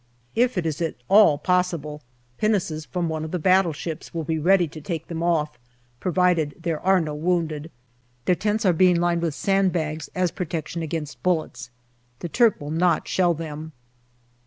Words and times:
If 0.33 0.57
it 0.57 0.65
is 0.65 0.81
at 0.81 0.95
all 1.09 1.37
possible, 1.37 2.01
pinnaces 2.39 2.85
from 2.85 3.07
one 3.07 3.23
of 3.23 3.29
the 3.29 3.37
battleships 3.37 4.15
will 4.15 4.23
be 4.23 4.39
ready 4.39 4.67
to 4.67 4.81
take 4.81 5.07
them 5.07 5.21
off, 5.21 5.59
provided 5.99 6.55
there 6.59 6.79
are 6.79 6.99
no 6.99 7.13
wounded. 7.13 7.69
Their 8.25 8.33
tents 8.33 8.65
are 8.65 8.73
being 8.73 8.99
lined 8.99 9.21
with 9.21 9.35
sand 9.35 9.71
bags 9.73 10.09
as 10.15 10.31
protection 10.31 10.81
against 10.81 11.21
bullets. 11.21 11.69
The 12.17 12.29
Turk 12.29 12.59
will 12.59 12.71
not 12.71 13.07
shell 13.07 13.35
them. 13.35 13.73